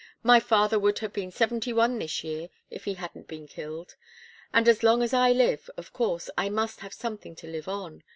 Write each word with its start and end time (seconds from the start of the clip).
My 0.23 0.39
father 0.39 0.79
would 0.79 0.97
have 0.97 1.13
been 1.13 1.29
seventy 1.31 1.71
one 1.71 1.99
this 1.99 2.23
year 2.23 2.49
if 2.71 2.85
he 2.85 2.95
hadn't 2.95 3.27
been 3.27 3.47
killed. 3.47 3.95
And 4.51 4.67
as 4.67 4.81
long 4.81 5.03
as 5.03 5.13
I 5.13 5.31
live, 5.31 5.69
of 5.77 5.93
course, 5.93 6.27
I 6.35 6.49
must 6.49 6.79
have 6.79 6.91
something 6.91 7.35
to 7.35 7.45
live 7.47 7.67
on. 7.67 8.01